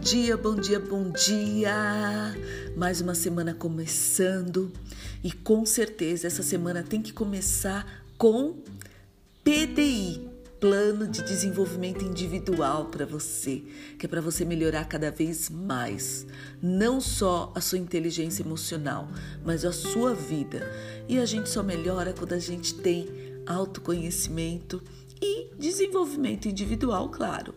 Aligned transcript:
dia, 0.00 0.36
bom 0.36 0.54
dia, 0.54 0.78
bom 0.78 1.10
dia! 1.10 2.34
Mais 2.76 3.00
uma 3.00 3.14
semana 3.14 3.54
começando 3.54 4.70
e 5.24 5.32
com 5.32 5.64
certeza 5.64 6.26
essa 6.26 6.42
semana 6.42 6.82
tem 6.82 7.00
que 7.00 7.12
começar 7.12 8.04
com 8.18 8.56
PDI 9.42 10.28
Plano 10.60 11.08
de 11.08 11.22
Desenvolvimento 11.22 12.04
Individual 12.04 12.86
para 12.86 13.06
você, 13.06 13.62
que 13.98 14.06
é 14.06 14.08
para 14.08 14.20
você 14.20 14.44
melhorar 14.44 14.84
cada 14.84 15.10
vez 15.10 15.48
mais, 15.48 16.26
não 16.62 17.00
só 17.00 17.52
a 17.54 17.60
sua 17.60 17.78
inteligência 17.78 18.42
emocional, 18.42 19.08
mas 19.44 19.64
a 19.64 19.72
sua 19.72 20.14
vida. 20.14 20.70
E 21.08 21.18
a 21.18 21.24
gente 21.24 21.48
só 21.48 21.62
melhora 21.62 22.12
quando 22.12 22.34
a 22.34 22.38
gente 22.38 22.74
tem 22.74 23.08
autoconhecimento 23.46 24.82
e 25.20 25.48
desenvolvimento 25.58 26.48
individual, 26.48 27.08
claro. 27.08 27.54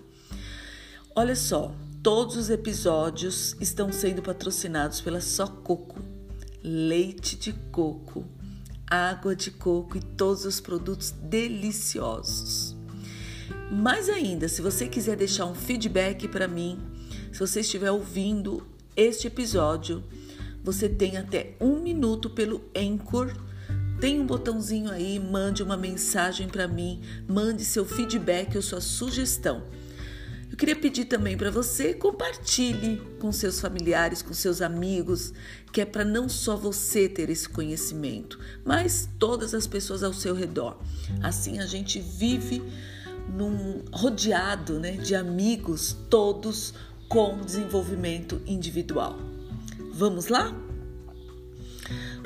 Olha 1.16 1.36
só, 1.36 1.76
todos 2.02 2.38
os 2.38 2.50
episódios 2.50 3.56
estão 3.60 3.92
sendo 3.92 4.22
patrocinados 4.22 5.02
pela 5.02 5.20
Só 5.20 5.46
Coco, 5.46 6.00
leite 6.64 7.36
de 7.36 7.52
coco, 7.72 8.26
água 8.88 9.36
de 9.36 9.52
coco 9.52 9.98
e 9.98 10.02
todos 10.02 10.46
os 10.46 10.62
produtos 10.62 11.12
deliciosos. 11.12 12.76
Mais 13.70 14.08
ainda, 14.08 14.48
se 14.48 14.62
você 14.62 14.88
quiser 14.88 15.18
deixar 15.18 15.46
um 15.46 15.54
feedback 15.54 16.28
para 16.28 16.48
mim, 16.48 16.80
se 17.32 17.40
você 17.40 17.60
estiver 17.60 17.92
ouvindo 17.92 18.66
este 18.96 19.28
episódio, 19.28 20.04
você 20.64 20.88
tem 20.88 21.18
até 21.18 21.56
um 21.60 21.82
minuto 21.82 22.30
pelo 22.30 22.62
Anchor. 22.76 23.34
Tem 24.00 24.20
um 24.20 24.26
botãozinho 24.26 24.90
aí, 24.90 25.20
mande 25.20 25.62
uma 25.62 25.76
mensagem 25.76 26.48
para 26.48 26.68
mim, 26.68 27.02
mande 27.28 27.66
seu 27.66 27.86
feedback 27.86 28.56
ou 28.56 28.62
sua 28.62 28.80
sugestão. 28.80 29.64
Eu 30.50 30.58
queria 30.58 30.76
pedir 30.76 31.06
também 31.06 31.38
para 31.38 31.52
você 31.52 31.94
compartilhe 31.94 33.02
com 33.20 33.32
seus 33.32 33.60
familiares, 33.60 34.22
com 34.22 34.34
seus 34.34 34.62
amigos, 34.62 35.32
que 35.72 35.82
é 35.82 35.86
para 35.86 36.04
não 36.04 36.28
só 36.28 36.56
você 36.56 37.08
ter 37.08 37.30
esse 37.30 37.48
conhecimento, 37.48 38.40
mas 38.66 39.08
todas 39.20 39.54
as 39.54 39.68
pessoas 39.68 40.04
ao 40.04 40.12
seu 40.12 40.34
redor. 40.34 40.78
Assim 41.22 41.60
a 41.60 41.66
gente 41.66 42.00
vive 42.00 42.64
num 43.30 43.84
rodeado, 43.94 44.80
né, 44.80 44.94
de 44.94 45.14
amigos, 45.14 45.96
todos 46.10 46.74
com 47.08 47.40
desenvolvimento 47.42 48.42
individual. 48.46 49.20
Vamos 49.94 50.28
lá? 50.28 50.52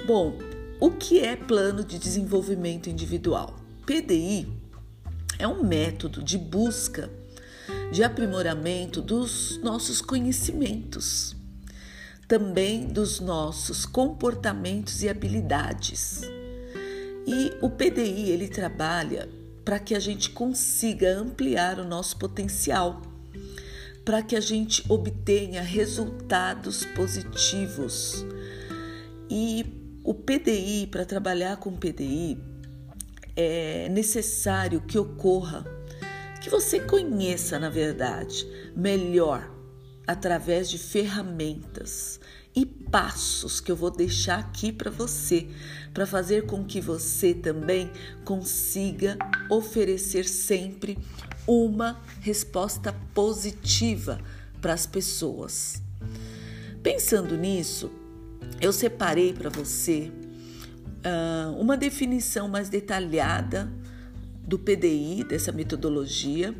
Bom, 0.06 0.38
o 0.80 0.92
que 0.92 1.20
é 1.20 1.36
plano 1.36 1.84
de 1.84 2.00
desenvolvimento 2.00 2.90
individual? 2.90 3.60
PDI 3.86 4.48
é 5.38 5.48
um 5.48 5.64
método 5.64 6.24
de 6.24 6.38
busca 6.38 7.10
de 7.94 8.04
aprimoramento 8.04 9.04
dos 9.04 9.60
nossos 9.62 10.02
conhecimentos, 10.02 11.36
também 12.28 12.88
dos 12.88 13.20
nossos 13.20 13.86
comportamentos 13.86 15.04
e 15.04 15.10
habilidades. 15.10 16.22
E 17.28 17.54
o 17.62 17.70
PDI 17.70 18.32
ele 18.32 18.48
trabalha 18.48 19.30
para 19.64 19.78
que 19.78 19.94
a 19.94 20.00
gente 20.00 20.32
consiga 20.32 21.16
ampliar 21.20 21.80
o 21.80 21.86
nosso 21.86 22.18
potencial, 22.18 23.00
para 24.04 24.24
que 24.24 24.36
a 24.36 24.42
gente 24.42 24.84
obtenha 24.90 25.62
resultados 25.62 26.84
positivos. 26.96 28.26
E 29.30 30.00
o 30.04 30.16
PDI, 30.16 30.88
para 30.88 31.06
trabalhar 31.06 31.58
com 31.58 31.78
PDI, 31.78 32.40
é 33.36 33.88
necessário 33.90 34.82
que 34.82 34.98
ocorra 34.98 35.83
que 36.44 36.50
você 36.50 36.78
conheça, 36.78 37.58
na 37.58 37.70
verdade, 37.70 38.46
melhor 38.76 39.50
através 40.06 40.70
de 40.70 40.78
ferramentas 40.78 42.20
e 42.54 42.66
passos 42.66 43.62
que 43.62 43.72
eu 43.72 43.78
vou 43.78 43.90
deixar 43.90 44.40
aqui 44.40 44.70
para 44.74 44.92
você, 44.92 45.48
para 45.94 46.06
fazer 46.06 46.46
com 46.46 46.66
que 46.66 46.82
você 46.82 47.34
também 47.34 47.90
consiga 48.26 49.18
oferecer 49.50 50.26
sempre 50.26 51.00
uma 51.48 52.02
resposta 52.20 52.94
positiva 53.14 54.20
para 54.62 54.74
as 54.74 54.86
pessoas. 54.86 55.82
Pensando 56.84 57.38
nisso, 57.38 57.90
eu 58.60 58.74
separei 58.74 59.32
para 59.32 59.50
você 59.50 60.12
uh, 61.06 61.58
uma 61.58 61.78
definição 61.78 62.50
mais 62.50 62.68
detalhada 62.68 63.72
do 64.46 64.60
PDI, 64.60 65.24
dessa 65.24 65.52
metodologia, 65.52 66.56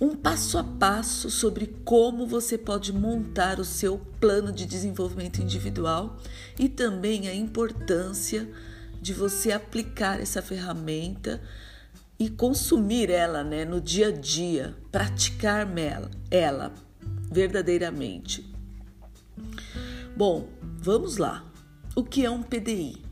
um 0.00 0.16
passo 0.16 0.58
a 0.58 0.64
passo 0.64 1.30
sobre 1.30 1.66
como 1.84 2.26
você 2.26 2.58
pode 2.58 2.92
montar 2.92 3.60
o 3.60 3.64
seu 3.64 3.98
plano 4.20 4.52
de 4.52 4.66
desenvolvimento 4.66 5.40
individual 5.40 6.18
e 6.58 6.68
também 6.68 7.28
a 7.28 7.34
importância 7.34 8.48
de 9.00 9.12
você 9.12 9.52
aplicar 9.52 10.20
essa 10.20 10.42
ferramenta 10.42 11.40
e 12.18 12.28
consumir 12.28 13.10
ela 13.10 13.44
né, 13.44 13.64
no 13.64 13.80
dia 13.80 14.08
a 14.08 14.12
dia, 14.12 14.74
praticar 14.90 15.68
ela, 16.30 16.72
verdadeiramente. 17.30 18.52
Bom, 20.16 20.48
vamos 20.78 21.16
lá. 21.16 21.44
O 21.94 22.02
que 22.02 22.24
é 22.24 22.30
um 22.30 22.42
PDI? 22.42 23.02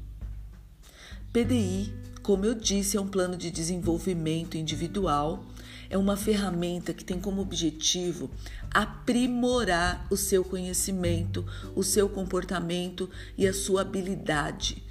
PDI 1.33 2.02
como 2.23 2.45
eu 2.45 2.55
disse, 2.55 2.97
é 2.97 3.01
um 3.01 3.09
plano 3.09 3.37
de 3.37 3.51
desenvolvimento 3.51 4.57
individual, 4.57 5.45
é 5.91 5.99
uma 5.99 6.17
ferramenta 6.17 6.95
que 6.95 7.05
tem 7.05 7.21
como 7.21 7.43
objetivo 7.43 8.31
aprimorar 8.71 10.07
o 10.11 10.17
seu 10.17 10.43
conhecimento, 10.45 11.45
o 11.75 11.83
seu 11.83 12.09
comportamento 12.09 13.11
e 13.37 13.47
a 13.47 13.53
sua 13.53 13.83
habilidade, 13.83 14.83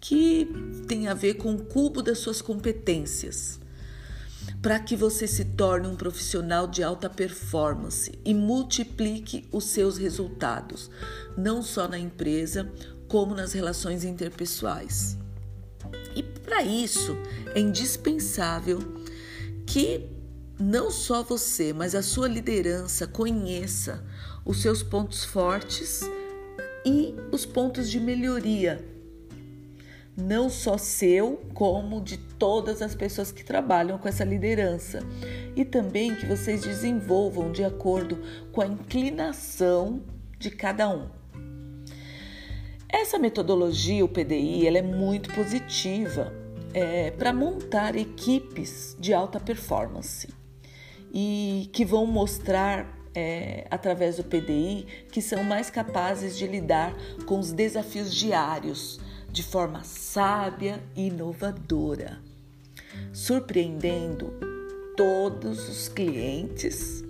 que 0.00 0.48
tem 0.86 1.08
a 1.08 1.14
ver 1.14 1.34
com 1.34 1.54
o 1.54 1.64
cubo 1.64 2.02
das 2.02 2.18
suas 2.18 2.42
competências 2.42 3.60
para 4.60 4.78
que 4.78 4.96
você 4.96 5.26
se 5.26 5.44
torne 5.44 5.86
um 5.86 5.96
profissional 5.96 6.66
de 6.66 6.82
alta 6.82 7.08
performance 7.08 8.12
e 8.24 8.34
multiplique 8.34 9.48
os 9.50 9.64
seus 9.64 9.96
resultados, 9.96 10.90
não 11.36 11.62
só 11.62 11.88
na 11.88 11.98
empresa, 11.98 12.70
como 13.08 13.34
nas 13.34 13.52
relações 13.52 14.04
interpessoais. 14.04 15.16
E 16.14 16.22
para 16.22 16.62
isso 16.62 17.16
é 17.54 17.60
indispensável 17.60 18.78
que 19.66 20.08
não 20.58 20.90
só 20.90 21.22
você, 21.22 21.72
mas 21.72 21.94
a 21.94 22.02
sua 22.02 22.28
liderança 22.28 23.06
conheça 23.06 24.04
os 24.44 24.60
seus 24.60 24.82
pontos 24.82 25.24
fortes 25.24 26.02
e 26.84 27.14
os 27.32 27.46
pontos 27.46 27.90
de 27.90 27.98
melhoria. 27.98 28.84
Não 30.16 30.50
só 30.50 30.76
seu, 30.76 31.40
como 31.54 32.02
de 32.02 32.18
todas 32.18 32.82
as 32.82 32.94
pessoas 32.94 33.32
que 33.32 33.44
trabalham 33.44 33.96
com 33.96 34.08
essa 34.08 34.24
liderança. 34.24 35.00
E 35.56 35.64
também 35.64 36.14
que 36.14 36.26
vocês 36.26 36.62
desenvolvam 36.62 37.52
de 37.52 37.64
acordo 37.64 38.18
com 38.52 38.60
a 38.60 38.66
inclinação 38.66 40.02
de 40.38 40.50
cada 40.50 40.88
um. 40.88 41.19
Essa 43.00 43.18
metodologia, 43.18 44.04
o 44.04 44.08
PDI, 44.08 44.66
ela 44.66 44.76
é 44.76 44.82
muito 44.82 45.32
positiva 45.32 46.34
é, 46.74 47.10
para 47.10 47.32
montar 47.32 47.96
equipes 47.96 48.94
de 49.00 49.14
alta 49.14 49.40
performance 49.40 50.28
e 51.10 51.70
que 51.72 51.82
vão 51.82 52.04
mostrar 52.04 52.86
é, 53.14 53.66
através 53.70 54.18
do 54.18 54.24
PDI 54.24 54.86
que 55.10 55.22
são 55.22 55.42
mais 55.42 55.70
capazes 55.70 56.36
de 56.36 56.46
lidar 56.46 56.94
com 57.24 57.38
os 57.38 57.52
desafios 57.52 58.14
diários 58.14 59.00
de 59.32 59.42
forma 59.42 59.82
sábia 59.82 60.78
e 60.94 61.06
inovadora, 61.06 62.20
surpreendendo 63.14 64.30
todos 64.94 65.70
os 65.70 65.88
clientes 65.88 67.02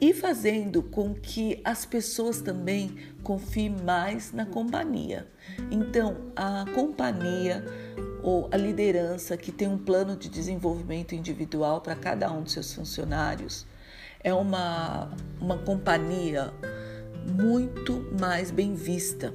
e 0.00 0.14
fazendo 0.14 0.82
com 0.82 1.14
que 1.14 1.60
as 1.64 1.84
pessoas 1.84 2.40
também 2.40 2.96
confiem 3.22 3.74
mais 3.84 4.32
na 4.32 4.46
companhia. 4.46 5.26
Então, 5.70 6.16
a 6.36 6.64
companhia 6.74 7.64
ou 8.22 8.48
a 8.52 8.56
liderança 8.56 9.36
que 9.36 9.50
tem 9.50 9.66
um 9.68 9.78
plano 9.78 10.16
de 10.16 10.28
desenvolvimento 10.28 11.14
individual 11.14 11.80
para 11.80 11.96
cada 11.96 12.30
um 12.32 12.42
dos 12.42 12.52
seus 12.52 12.72
funcionários 12.72 13.66
é 14.22 14.32
uma, 14.32 15.10
uma 15.40 15.58
companhia 15.58 16.52
muito 17.26 18.06
mais 18.18 18.50
bem 18.50 18.74
vista, 18.74 19.34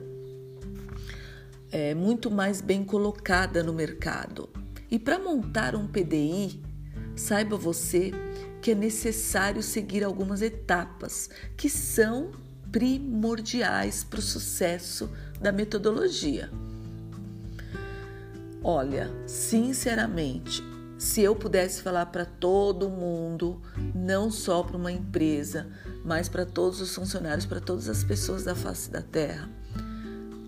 é 1.72 1.94
muito 1.94 2.30
mais 2.30 2.62
bem 2.62 2.84
colocada 2.84 3.64
no 3.64 3.74
mercado. 3.74 4.50
E 4.90 5.00
para 5.00 5.18
montar 5.18 5.76
um 5.76 5.88
PDI, 5.88 6.62
saiba 7.16 7.58
você 7.58 8.12
que 8.64 8.72
é 8.72 8.76
necessário 8.76 9.62
seguir 9.62 10.06
algumas 10.06 10.42
etapas 10.42 11.30
que 11.58 11.70
são 11.70 12.32
primordiais 12.72 14.06
para 14.06 14.20
o 14.20 14.24
sucesso 14.24 15.12
da 15.42 15.52
metodologia. 15.52 16.50
Olha, 18.64 19.12
sinceramente, 19.28 20.64
se 20.98 21.22
eu 21.22 21.36
pudesse 21.36 21.82
falar 21.82 22.06
para 22.06 22.24
todo 22.24 22.90
mundo, 22.90 23.62
não 23.94 24.32
só 24.32 24.64
para 24.64 24.78
uma 24.78 24.94
empresa, 24.94 25.68
mas 26.06 26.30
para 26.30 26.46
todos 26.46 26.80
os 26.80 26.96
funcionários, 26.96 27.46
para 27.46 27.60
todas 27.60 27.90
as 27.90 28.02
pessoas 28.02 28.46
da 28.46 28.56
face 28.56 28.90
da 28.90 29.02
terra. 29.02 29.50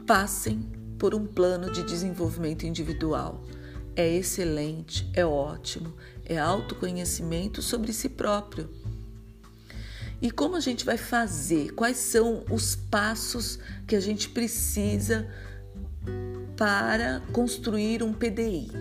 Passem 0.07 0.61
por 0.97 1.13
um 1.13 1.25
plano 1.25 1.69
de 1.69 1.83
desenvolvimento 1.83 2.65
individual. 2.65 3.43
É 3.93 4.07
excelente, 4.07 5.09
é 5.13 5.25
ótimo, 5.25 5.93
é 6.25 6.37
autoconhecimento 6.37 7.61
sobre 7.61 7.93
si 7.93 8.09
próprio. 8.09 8.69
E 10.21 10.31
como 10.31 10.55
a 10.55 10.59
gente 10.59 10.85
vai 10.85 10.97
fazer? 10.97 11.71
Quais 11.73 11.97
são 11.97 12.43
os 12.49 12.75
passos 12.75 13.59
que 13.85 13.95
a 13.95 13.99
gente 13.99 14.29
precisa 14.29 15.27
para 16.57 17.21
construir 17.31 18.01
um 18.01 18.13
PDI? 18.13 18.71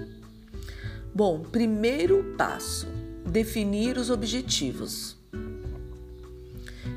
Bom, 1.15 1.41
primeiro 1.41 2.35
passo: 2.39 2.87
definir 3.27 3.99
os 3.99 4.11
objetivos. 4.11 5.17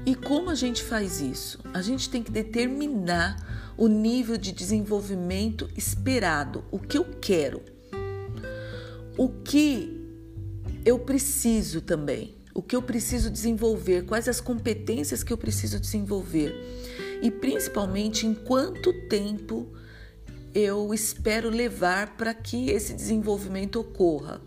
E 0.05 0.15
como 0.15 0.50
a 0.50 0.55
gente 0.55 0.83
faz 0.83 1.19
isso? 1.19 1.59
A 1.73 1.81
gente 1.81 2.09
tem 2.09 2.23
que 2.23 2.31
determinar 2.31 3.73
o 3.75 3.88
nível 3.88 4.38
de 4.38 4.51
desenvolvimento 4.51 5.69
esperado, 5.75 6.63
o 6.71 6.79
que 6.79 6.97
eu 6.97 7.05
quero, 7.19 7.61
o 9.17 9.27
que 9.27 9.96
eu 10.88 10.98
preciso 10.98 11.81
também, 11.81 12.34
o 12.54 12.62
que 12.62 12.74
eu 12.74 12.81
preciso 12.81 13.30
desenvolver, 13.30 14.06
quais 14.06 14.30
as 14.30 14.39
competências 14.39 15.22
que 15.22 15.34
eu 15.34 15.38
preciso 15.38 15.81
desenvolver 15.81 16.56
e 17.22 17.30
principalmente 17.30 18.25
em 18.25 18.34
quanto 18.34 18.94
tempo 19.10 19.68
eu 20.56 20.94
espero 20.94 21.50
levar 21.50 22.16
para 22.16 22.34
que 22.34 22.69
esse 22.69 22.94
desenvolvimento 22.94 23.81
ocorra. 23.81 24.39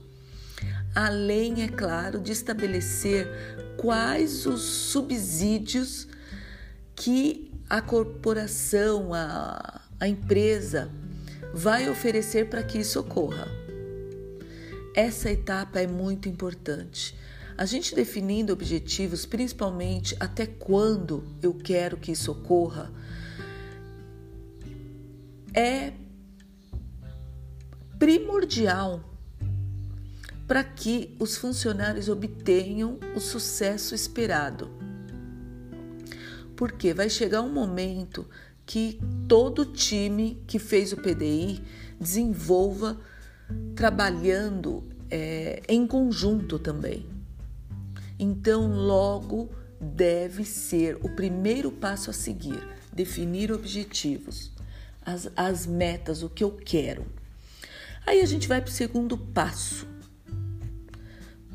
Além, 0.95 1.63
é 1.63 1.69
claro, 1.69 2.19
de 2.19 2.33
estabelecer 2.33 3.29
quais 3.77 4.47
os 4.47 4.63
subsídios 4.63 6.09
que 6.97 7.53
a 7.69 7.83
corporação, 7.83 9.13
a, 9.13 9.83
a 10.01 10.09
empresa 10.09 10.91
vai 11.53 11.91
oferecer 11.91 12.49
para 12.49 12.63
que 12.63 12.79
isso 12.79 12.99
ocorra. 12.99 13.60
Essa 14.95 15.31
etapa 15.31 15.81
é 15.81 15.87
muito 15.87 16.29
importante. 16.29 17.17
A 17.57 17.65
gente 17.65 17.95
definindo 17.95 18.53
objetivos, 18.53 19.25
principalmente 19.25 20.17
até 20.19 20.47
quando 20.47 21.25
eu 21.43 21.55
quero 21.55 21.97
que 21.97 22.13
isso 22.13 22.33
ocorra, 22.33 22.91
é 25.55 25.93
primordial 27.99 29.05
para 30.49 30.65
que 30.65 31.15
os 31.21 31.37
funcionários 31.37 32.09
obtenham 32.09 32.99
o 33.15 33.21
sucesso 33.21 33.95
esperado. 33.95 34.71
Porque 36.57 36.93
vai 36.93 37.09
chegar 37.09 37.43
um 37.43 37.53
momento 37.53 38.29
que 38.67 38.99
todo 39.29 39.65
time 39.65 40.43
que 40.47 40.59
fez 40.59 40.93
o 40.93 40.97
PDI 40.97 41.63
desenvolva 42.01 42.99
trabalhando 43.75 44.85
é, 45.11 45.63
em 45.69 45.87
conjunto 45.87 46.59
também. 46.59 47.07
Então, 48.19 48.73
logo 48.73 49.51
deve 49.81 50.45
ser 50.45 50.97
o 50.97 51.09
primeiro 51.09 51.71
passo 51.71 52.11
a 52.11 52.13
seguir: 52.13 52.63
definir 52.93 53.51
objetivos, 53.51 54.53
as, 55.05 55.31
as 55.37 55.67
metas, 55.67 56.23
o 56.23 56.29
que 56.29 56.45
eu 56.45 56.51
quero. 56.51 57.07
Aí 58.07 58.21
a 58.21 58.27
gente 58.27 58.49
vai 58.49 58.61
para 58.61 58.71
o 58.71 58.73
segundo 58.73 59.17
passo. 59.17 59.87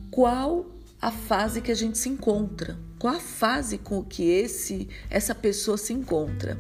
Qual 0.10 0.72
a 1.02 1.12
fase 1.12 1.62
que 1.62 1.72
a 1.72 1.76
gente 1.76 1.98
se 1.98 2.10
encontra? 2.10 2.78
Qual 2.98 3.14
a 3.14 3.20
fase 3.20 3.78
com 3.78 4.04
que 4.04 4.24
esse 4.24 4.90
essa 5.10 5.36
pessoa 5.36 5.78
se 5.78 5.94
encontra? 5.94 6.58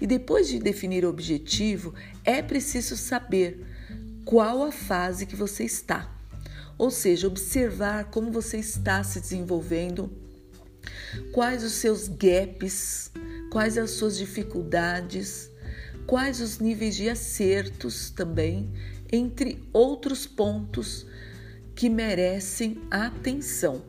E 0.00 0.06
depois 0.06 0.48
de 0.48 0.58
definir 0.58 1.04
o 1.04 1.08
objetivo, 1.08 1.94
é 2.24 2.40
preciso 2.40 2.96
saber 2.96 3.66
qual 4.24 4.62
a 4.62 4.72
fase 4.72 5.26
que 5.26 5.36
você 5.36 5.64
está. 5.64 6.10
Ou 6.78 6.90
seja, 6.90 7.26
observar 7.26 8.04
como 8.06 8.32
você 8.32 8.58
está 8.58 9.02
se 9.04 9.20
desenvolvendo, 9.20 10.10
quais 11.32 11.62
os 11.62 11.72
seus 11.72 12.08
gaps, 12.08 13.10
quais 13.50 13.76
as 13.76 13.90
suas 13.92 14.16
dificuldades, 14.16 15.50
quais 16.06 16.40
os 16.40 16.58
níveis 16.58 16.96
de 16.96 17.08
acertos 17.08 18.10
também, 18.10 18.72
entre 19.12 19.62
outros 19.72 20.26
pontos 20.26 21.06
que 21.74 21.88
merecem 21.88 22.78
atenção. 22.90 23.82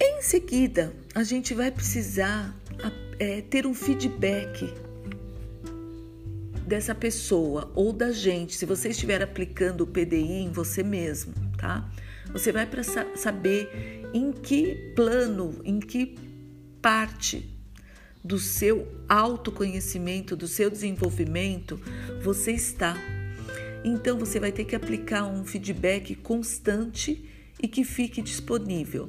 Em 0.00 0.22
seguida, 0.22 0.94
a 1.14 1.22
gente 1.22 1.54
vai 1.54 1.70
precisar 1.70 2.54
é, 3.18 3.40
ter 3.42 3.66
um 3.66 3.74
feedback 3.74 4.72
dessa 6.66 6.94
pessoa 6.94 7.70
ou 7.74 7.92
da 7.92 8.10
gente, 8.10 8.56
se 8.56 8.66
você 8.66 8.88
estiver 8.88 9.22
aplicando 9.22 9.82
o 9.82 9.86
PDI 9.86 10.42
em 10.42 10.50
você 10.50 10.82
mesmo, 10.82 11.32
tá? 11.56 11.88
Você 12.32 12.50
vai 12.50 12.66
para 12.66 12.82
saber 12.82 14.08
em 14.12 14.32
que 14.32 14.92
plano, 14.96 15.60
em 15.64 15.78
que 15.78 16.16
parte 16.82 17.56
do 18.22 18.38
seu 18.38 18.88
autoconhecimento, 19.08 20.36
do 20.36 20.48
seu 20.48 20.68
desenvolvimento 20.68 21.80
você 22.22 22.52
está. 22.52 22.96
Então 23.84 24.18
você 24.18 24.40
vai 24.40 24.50
ter 24.50 24.64
que 24.64 24.74
aplicar 24.74 25.24
um 25.24 25.44
feedback 25.44 26.16
constante 26.16 27.24
e 27.62 27.68
que 27.68 27.84
fique 27.84 28.20
disponível. 28.20 29.08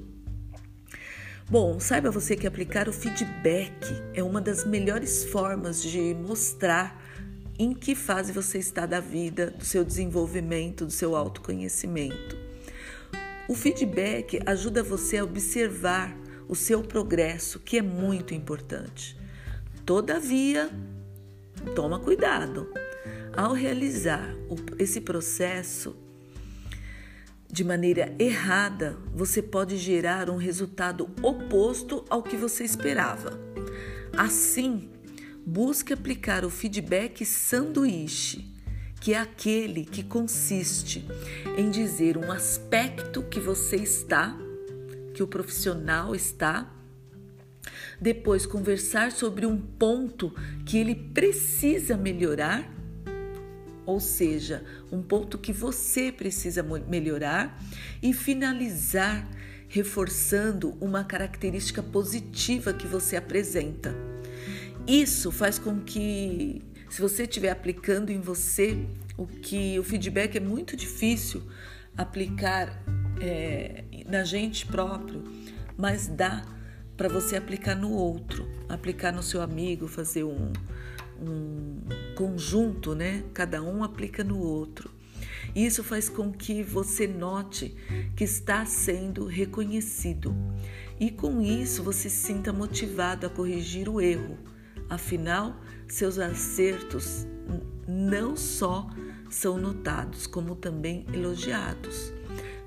Bom, 1.50 1.80
saiba 1.80 2.12
você 2.12 2.36
que 2.36 2.46
aplicar 2.46 2.88
o 2.88 2.94
feedback 2.94 3.74
é 4.14 4.22
uma 4.22 4.42
das 4.42 4.66
melhores 4.66 5.24
formas 5.24 5.82
de 5.82 6.14
mostrar 6.14 7.02
em 7.60 7.74
que 7.74 7.96
fase 7.96 8.32
você 8.32 8.58
está 8.58 8.86
da 8.86 9.00
vida, 9.00 9.52
do 9.52 9.66
seu 9.66 9.84
desenvolvimento, 9.84 10.86
do 10.86 10.92
seu 10.92 11.16
autoconhecimento. 11.16 12.38
O 13.48 13.56
feedback 13.56 14.40
ajuda 14.46 14.84
você 14.84 15.18
a 15.18 15.24
observar 15.24 16.16
o 16.48 16.56
seu 16.56 16.82
progresso, 16.82 17.60
que 17.60 17.78
é 17.78 17.82
muito 17.82 18.34
importante. 18.34 19.18
Todavia, 19.86 20.70
toma 21.76 22.00
cuidado. 22.00 22.72
Ao 23.36 23.54
realizar 23.54 24.36
esse 24.78 25.00
processo 25.00 25.96
de 27.50 27.64
maneira 27.64 28.14
errada, 28.20 28.98
você 29.14 29.42
pode 29.42 29.78
gerar 29.78 30.30
um 30.30 30.38
resultado 30.38 31.10
oposto 31.22 32.04
ao 32.10 32.22
que 32.22 32.36
você 32.36 32.64
esperava. 32.64 33.40
Assim, 34.18 34.90
busque 35.48 35.94
aplicar 35.94 36.44
o 36.44 36.50
feedback 36.50 37.26
sanduíche, 37.26 38.54
que 39.00 39.14
é 39.14 39.18
aquele 39.18 39.86
que 39.86 40.04
consiste 40.04 41.08
em 41.58 41.72
dizer 41.72 42.18
um 42.18 42.30
aspecto 42.30 43.24
que 43.24 43.40
você 43.40 43.78
está, 43.78 44.38
que 45.14 45.24
o 45.24 45.28
profissional 45.28 46.14
está, 46.14 46.70
depois 48.00 48.46
conversar 48.46 49.14
sobre 49.14 49.46
um 49.46 49.58
ponto 49.58 50.36
que 50.66 50.78
ele 50.78 50.94
precisa 50.94 51.96
melhorar, 51.96 52.70
ou 53.86 54.02
seja, 54.02 54.66
um 54.92 55.02
ponto 55.02 55.38
que 55.38 55.54
você 55.54 56.12
precisa 56.12 56.62
melhorar, 56.62 57.58
e 58.04 58.12
finalizar 58.12 59.26
reforçando 59.70 60.78
uma 60.82 61.06
característica 61.06 61.82
positiva 61.82 62.74
que 62.74 62.86
você 62.86 63.16
apresenta. 63.16 64.17
Isso 64.88 65.34
faz 65.34 65.60
com 65.60 65.82
que, 65.82 66.62
se 66.90 67.02
você 67.02 67.24
estiver 67.24 67.50
aplicando 67.50 68.10
em 68.10 68.22
você, 68.22 68.88
o 69.18 69.28
que 69.28 69.78
o 69.78 69.84
feedback 69.84 70.38
é 70.38 70.40
muito 70.40 70.78
difícil 70.78 71.44
aplicar 71.98 72.82
é, 73.20 73.84
na 74.08 74.24
gente 74.24 74.66
próprio, 74.66 75.26
mas 75.76 76.08
dá 76.08 76.46
para 76.96 77.10
você 77.10 77.36
aplicar 77.36 77.76
no 77.76 77.92
outro, 77.92 78.48
aplicar 78.70 79.12
no 79.12 79.22
seu 79.22 79.42
amigo, 79.42 79.90
fazer 79.90 80.24
um, 80.24 80.54
um 81.20 81.82
conjunto, 82.16 82.96
né? 82.96 83.26
Cada 83.34 83.62
um 83.62 83.84
aplica 83.84 84.24
no 84.24 84.40
outro. 84.40 84.90
Isso 85.54 85.84
faz 85.84 86.08
com 86.08 86.32
que 86.32 86.64
você 86.64 87.06
note 87.08 87.76
que 88.16 88.24
está 88.24 88.66
sendo 88.66 89.26
reconhecido 89.26 90.34
e 90.98 91.12
com 91.12 91.42
isso 91.42 91.84
você 91.84 92.10
se 92.10 92.28
sinta 92.28 92.54
motivado 92.54 93.28
a 93.28 93.30
corrigir 93.30 93.90
o 93.90 94.00
erro 94.00 94.38
Afinal, 94.90 95.60
seus 95.88 96.18
acertos 96.18 97.26
não 97.88 98.36
só 98.36 98.90
são 99.30 99.58
notados, 99.58 100.28
como 100.28 100.56
também 100.56 101.06
elogiados. 101.14 102.14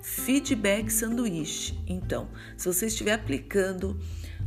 Feedback 0.03 0.91
sanduíche. 0.91 1.79
Então, 1.87 2.29
se 2.57 2.67
você 2.67 2.87
estiver 2.87 3.13
aplicando 3.13 3.99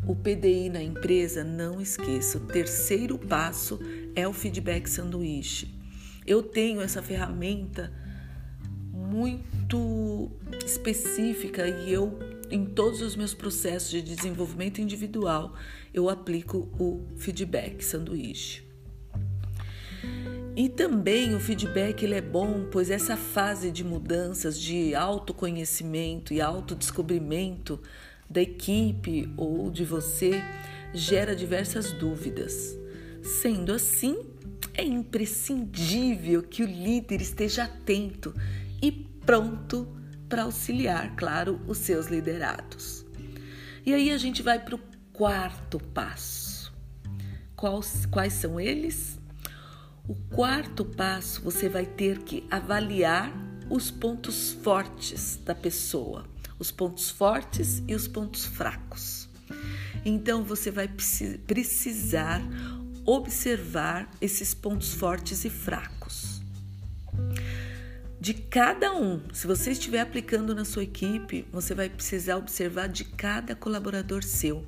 o 0.08 0.16
PDI 0.16 0.70
na 0.70 0.82
empresa, 0.82 1.44
não 1.44 1.80
esqueça, 1.80 2.38
o 2.38 2.42
terceiro 2.42 3.18
passo 3.18 3.80
é 4.16 4.28
o 4.28 4.34
feedback 4.34 4.88
sanduíche. 4.88 5.74
Eu 6.26 6.42
tenho 6.42 6.82
essa 6.82 7.02
ferramenta 7.02 7.92
muito 8.92 10.32
específica 10.66 11.68
e 11.68 11.94
eu 11.94 12.18
em 12.50 12.66
todos 12.66 13.02
os 13.02 13.16
meus 13.16 13.34
processos 13.34 13.90
de 13.90 14.02
desenvolvimento 14.02 14.80
individual, 14.80 15.54
eu 15.94 16.10
aplico 16.10 16.70
o 16.80 17.06
feedback 17.18 17.84
sanduíche. 17.84 18.64
E 20.56 20.70
também 20.70 21.34
o 21.34 21.40
feedback 21.40 22.04
ele 22.04 22.14
é 22.14 22.22
bom, 22.22 22.68
pois 22.72 22.92
essa 22.92 23.18
fase 23.18 23.72
de 23.72 23.84
mudanças, 23.84 24.60
de 24.60 24.94
autoconhecimento 24.94 26.32
e 26.32 26.40
autodescobrimento 26.40 27.80
da 28.30 28.42
equipe 28.42 29.32
ou 29.36 29.72
de 29.72 29.84
você 29.84 30.44
gera 30.94 31.36
diversas 31.36 31.92
dúvidas. 31.92 32.78
Sendo 33.24 33.72
assim, 33.72 34.20
é 34.76 34.84
imprescindível 34.84 36.44
que 36.44 36.62
o 36.62 36.68
líder 36.68 37.22
esteja 37.22 37.64
atento 37.64 38.34
e 38.82 38.92
pronto 38.92 39.88
para 40.34 40.42
auxiliar, 40.42 41.16
claro, 41.16 41.62
os 41.68 41.78
seus 41.78 42.08
liderados. 42.08 43.06
E 43.86 43.94
aí 43.94 44.10
a 44.10 44.18
gente 44.18 44.42
vai 44.42 44.58
para 44.58 44.74
o 44.74 44.80
quarto 45.12 45.78
passo. 45.78 46.74
Quais, 47.56 48.08
quais 48.08 48.34
são 48.34 48.60
eles? 48.60 49.20
O 50.08 50.16
quarto 50.16 50.84
passo 50.84 51.40
você 51.44 51.70
vai 51.70 51.86
ter 51.86 52.24
que 52.24 52.44
avaliar 52.50 53.32
os 53.70 53.92
pontos 53.92 54.54
fortes 54.64 55.40
da 55.46 55.54
pessoa, 55.54 56.26
os 56.58 56.72
pontos 56.72 57.12
fortes 57.12 57.84
e 57.88 57.94
os 57.94 58.08
pontos 58.08 58.44
fracos. 58.44 59.30
Então 60.04 60.44
você 60.44 60.72
vai 60.72 60.88
precisar 61.46 62.42
observar 63.06 64.10
esses 64.20 64.56
pontos 64.56 64.96
fortes 64.96 65.46
e 65.46 65.50
fracos. 65.52 66.33
De 68.24 68.34
cada 68.34 68.96
um, 68.96 69.22
se 69.34 69.46
você 69.46 69.72
estiver 69.72 70.00
aplicando 70.00 70.56
na 70.56 70.64
sua 70.64 70.84
equipe, 70.84 71.46
você 71.52 71.76
vai 71.76 71.90
precisar 71.90 72.38
observar 72.38 72.88
de 72.88 73.04
cada 73.04 73.54
colaborador 73.54 74.24
seu. 74.24 74.66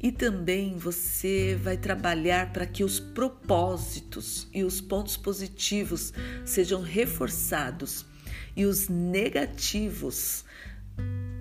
E 0.00 0.12
também 0.12 0.78
você 0.78 1.58
vai 1.60 1.76
trabalhar 1.76 2.52
para 2.52 2.64
que 2.64 2.84
os 2.84 3.00
propósitos 3.00 4.46
e 4.54 4.62
os 4.62 4.80
pontos 4.80 5.16
positivos 5.16 6.12
sejam 6.44 6.80
reforçados 6.80 8.06
e 8.54 8.64
os 8.64 8.88
negativos 8.88 10.44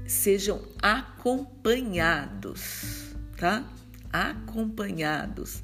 sejam 0.07 0.63
acompanhados, 0.81 3.13
tá? 3.37 3.71
Acompanhados 4.11 5.61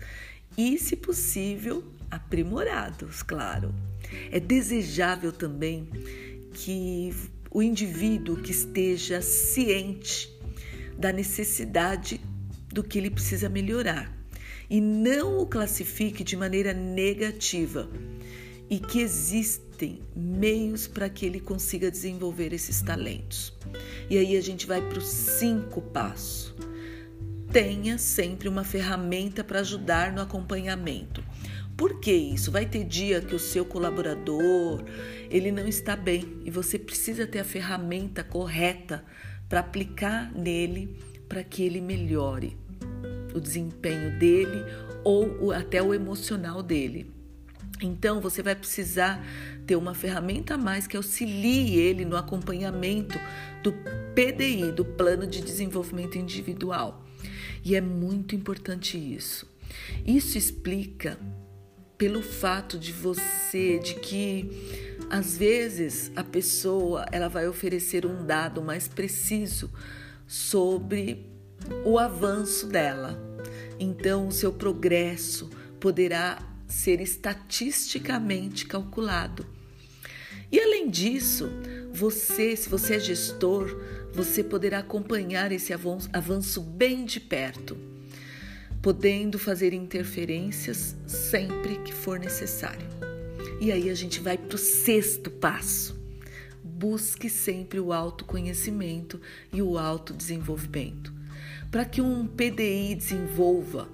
e, 0.55 0.77
se 0.77 0.95
possível, 0.95 1.91
aprimorados, 2.11 3.23
claro. 3.23 3.73
É 4.31 4.39
desejável 4.39 5.31
também 5.31 5.87
que 6.53 7.13
o 7.49 7.61
indivíduo 7.61 8.37
que 8.37 8.51
esteja 8.51 9.21
ciente 9.21 10.31
da 10.97 11.11
necessidade 11.11 12.21
do 12.69 12.83
que 12.83 12.97
ele 12.97 13.09
precisa 13.09 13.49
melhorar 13.49 14.15
e 14.69 14.79
não 14.79 15.39
o 15.39 15.45
classifique 15.45 16.23
de 16.23 16.37
maneira 16.37 16.73
negativa 16.73 17.89
e 18.69 18.79
que 18.79 19.01
existem 19.01 19.99
meios 20.15 20.87
para 20.87 21.09
que 21.09 21.25
ele 21.25 21.41
consiga 21.41 21.91
desenvolver 21.91 22.53
esses 22.53 22.81
talentos. 22.81 23.53
E 24.09 24.17
aí 24.17 24.37
a 24.37 24.41
gente 24.41 24.65
vai 24.65 24.81
para 24.81 24.97
o 24.97 25.01
cinco 25.01 25.81
passo. 25.81 26.55
Tenha 27.51 27.97
sempre 27.97 28.47
uma 28.47 28.63
ferramenta 28.63 29.43
para 29.43 29.59
ajudar 29.59 30.13
no 30.13 30.21
acompanhamento. 30.21 31.21
Por 31.81 31.99
que 31.99 32.13
isso? 32.13 32.51
Vai 32.51 32.67
ter 32.67 32.83
dia 32.83 33.21
que 33.21 33.33
o 33.33 33.39
seu 33.39 33.65
colaborador 33.65 34.83
ele 35.31 35.51
não 35.51 35.67
está 35.67 35.95
bem 35.95 36.39
e 36.45 36.51
você 36.51 36.77
precisa 36.77 37.25
ter 37.25 37.39
a 37.39 37.43
ferramenta 37.43 38.23
correta 38.23 39.03
para 39.49 39.61
aplicar 39.61 40.31
nele 40.31 40.95
para 41.27 41.43
que 41.43 41.63
ele 41.63 41.81
melhore 41.81 42.55
o 43.33 43.39
desempenho 43.39 44.15
dele 44.19 44.63
ou 45.03 45.51
até 45.51 45.81
o 45.81 45.91
emocional 45.91 46.61
dele. 46.61 47.11
Então 47.81 48.21
você 48.21 48.43
vai 48.43 48.53
precisar 48.53 49.19
ter 49.65 49.75
uma 49.75 49.95
ferramenta 49.95 50.53
a 50.53 50.59
mais 50.59 50.85
que 50.85 50.95
auxilie 50.95 51.79
ele 51.79 52.05
no 52.05 52.15
acompanhamento 52.15 53.17
do 53.63 53.73
PDI, 54.13 54.71
do 54.71 54.85
Plano 54.85 55.25
de 55.25 55.41
Desenvolvimento 55.41 56.15
Individual. 56.15 57.03
E 57.65 57.75
é 57.75 57.81
muito 57.81 58.35
importante 58.35 58.99
isso. 58.99 59.49
Isso 60.05 60.37
explica 60.37 61.17
pelo 62.01 62.23
fato 62.23 62.79
de 62.79 62.91
você, 62.91 63.77
de 63.77 63.93
que 63.93 64.49
às 65.07 65.37
vezes 65.37 66.11
a 66.15 66.23
pessoa 66.23 67.05
ela 67.11 67.27
vai 67.27 67.47
oferecer 67.47 68.07
um 68.07 68.25
dado 68.25 68.59
mais 68.59 68.87
preciso 68.87 69.69
sobre 70.25 71.29
o 71.85 71.99
avanço 71.99 72.65
dela. 72.65 73.21
Então, 73.79 74.27
o 74.27 74.31
seu 74.31 74.51
progresso 74.51 75.47
poderá 75.79 76.41
ser 76.67 76.99
estatisticamente 77.01 78.65
calculado. 78.65 79.45
E 80.51 80.59
além 80.59 80.89
disso, 80.89 81.51
você, 81.93 82.55
se 82.55 82.67
você 82.67 82.95
é 82.95 82.99
gestor, 82.99 83.79
você 84.11 84.43
poderá 84.43 84.79
acompanhar 84.79 85.51
esse 85.51 85.71
avanço 85.71 86.61
bem 86.61 87.05
de 87.05 87.19
perto, 87.19 87.77
podendo 88.81 89.37
fazer 89.37 89.73
interferências 89.73 90.95
sempre 91.05 91.77
que 91.79 91.93
for 91.93 92.19
necessário. 92.19 92.87
E 93.59 93.71
aí 93.71 93.89
a 93.89 93.93
gente 93.93 94.19
vai 94.19 94.37
para 94.37 94.55
o 94.55 94.57
sexto 94.57 95.29
passo. 95.29 96.01
Busque 96.63 97.29
sempre 97.29 97.79
o 97.79 97.93
autoconhecimento 97.93 99.21
e 99.53 99.61
o 99.61 99.77
autodesenvolvimento. 99.77 101.13
Para 101.69 101.85
que 101.85 102.01
um 102.01 102.25
PDI 102.25 102.95
desenvolva 102.95 103.87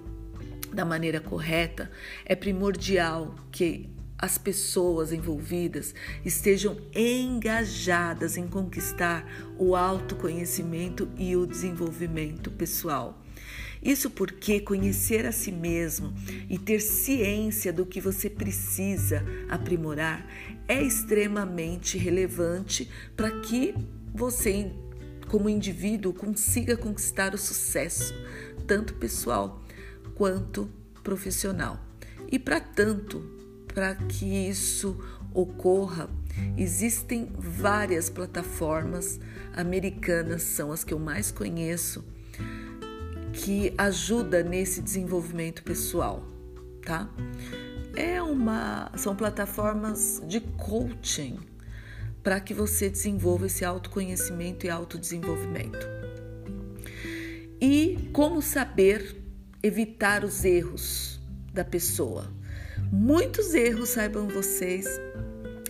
da 0.74 0.86
maneira 0.86 1.20
correta, 1.20 1.92
é 2.26 2.36
primordial 2.36 3.36
que 3.52 3.90
as 4.18 4.38
pessoas 4.38 5.12
envolvidas 5.12 5.94
estejam 6.26 6.78
engajadas 6.96 8.38
em 8.38 8.48
conquistar 8.48 9.26
o 9.58 9.76
autoconhecimento 9.76 11.10
e 11.18 11.36
o 11.36 11.46
desenvolvimento 11.46 12.50
pessoal. 12.50 13.22
Isso 13.82 14.10
porque 14.10 14.60
conhecer 14.60 15.26
a 15.26 15.32
si 15.32 15.52
mesmo 15.52 16.14
e 16.50 16.58
ter 16.58 16.80
ciência 16.80 17.72
do 17.72 17.86
que 17.86 18.02
você 18.02 18.30
precisa 18.30 19.24
aprimorar 19.50 20.28
é 20.68 20.82
extremamente 20.82 21.98
relevante 21.98 22.90
para 23.16 23.32
que 23.42 23.74
você 24.14 24.72
como 25.28 25.50
indivíduo 25.50 26.14
consiga 26.14 26.78
conquistar 26.78 27.34
o 27.34 27.38
sucesso, 27.38 28.14
tanto 28.66 28.94
pessoal 28.96 29.62
quanto 30.16 30.70
profissional. 31.04 31.80
E 32.32 32.40
para 32.40 32.60
tanto, 32.60 33.20
para 33.74 33.96
que 33.96 34.26
isso 34.26 34.98
ocorra, 35.34 36.10
existem 36.58 37.32
várias 37.38 38.10
plataformas 38.10 39.20
americanas, 39.54 40.44
são 40.44 40.72
as 40.72 40.84
que 40.84 40.94
eu 40.94 41.00
mais 41.00 41.32
conheço, 41.32 42.04
que 43.34 43.74
ajuda 43.78 44.44
nesse 44.44 44.82
desenvolvimento 44.82 45.64
pessoal, 45.64 46.24
tá? 46.86 47.10
É 47.96 48.22
uma, 48.22 48.92
são 48.96 49.16
plataformas 49.16 50.22
de 50.28 50.40
coaching 50.40 51.40
para 52.24 52.40
que 52.40 52.54
você 52.54 52.90
desenvolva 52.90 53.48
esse 53.48 53.64
autoconhecimento 53.66 54.66
e 54.66 54.70
autodesenvolvimento. 54.70 55.88
E 57.60 58.10
como 58.14 58.42
saber 58.42 59.16
evitar 59.64 60.24
os 60.24 60.46
erros 60.46 61.20
da 61.54 61.66
pessoa? 61.66 62.32
Muitos 62.92 63.54
erros, 63.54 63.90
saibam 63.90 64.28
vocês, 64.28 64.86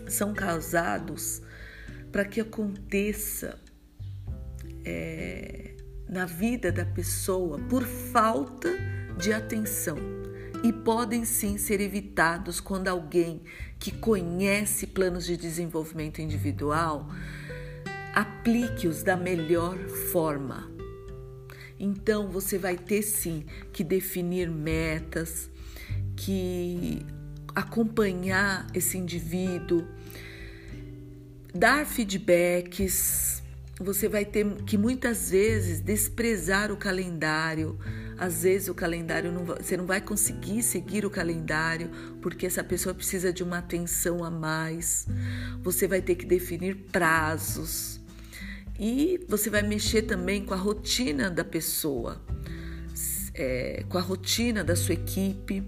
são 0.07 0.33
causados 0.33 1.41
para 2.11 2.25
que 2.25 2.41
aconteça 2.41 3.57
é, 4.83 5.76
na 6.09 6.25
vida 6.25 6.71
da 6.71 6.85
pessoa 6.85 7.59
por 7.69 7.83
falta 7.83 8.69
de 9.17 9.33
atenção 9.33 9.97
e 10.63 10.71
podem 10.71 11.25
sim 11.25 11.57
ser 11.57 11.81
evitados 11.81 12.59
quando 12.59 12.87
alguém 12.87 13.41
que 13.79 13.91
conhece 13.91 14.87
planos 14.87 15.25
de 15.25 15.37
desenvolvimento 15.37 16.19
individual 16.19 17.07
aplique-os 18.17 19.03
da 19.03 19.15
melhor 19.15 19.77
forma. 20.11 20.71
Então 21.79 22.29
você 22.29 22.57
vai 22.57 22.75
ter 22.75 23.03
sim 23.03 23.45
que 23.71 23.83
definir 23.83 24.49
metas, 24.49 25.51
que 26.15 27.05
acompanhar 27.53 28.65
esse 28.73 28.97
indivíduo, 28.97 29.87
dar 31.53 31.85
feedbacks. 31.85 33.43
Você 33.79 34.10
vai 34.10 34.25
ter 34.25 34.46
que 34.63 34.77
muitas 34.77 35.29
vezes 35.29 35.79
desprezar 35.79 36.72
o 36.72 36.77
calendário, 36.77 37.77
às 38.17 38.41
vezes 38.41 38.67
o 38.67 38.74
calendário 38.74 39.31
não 39.31 39.46
vai, 39.46 39.62
você 39.62 39.77
não 39.77 39.86
vai 39.86 40.01
conseguir 40.01 40.63
seguir 40.63 41.05
o 41.05 41.10
calendário 41.10 41.91
porque 42.19 42.48
essa 42.48 42.63
pessoa 42.63 42.96
precisa 42.96 43.31
de 43.31 43.43
uma 43.43 43.60
atenção 43.60 44.24
a 44.24 44.31
mais. 44.31 45.05
Você 45.62 45.88
vai 45.88 46.01
ter 46.01 46.15
que 46.15 46.25
definir 46.25 46.75
prazos. 46.91 48.00
E 48.79 49.24
você 49.27 49.50
vai 49.50 49.62
mexer 49.62 50.03
também 50.03 50.43
com 50.43 50.53
a 50.53 50.57
rotina 50.57 51.29
da 51.29 51.43
pessoa, 51.43 52.22
é, 53.34 53.84
com 53.89 53.98
a 53.98 54.01
rotina 54.01 54.63
da 54.63 54.75
sua 54.75 54.93
equipe. 54.93 55.63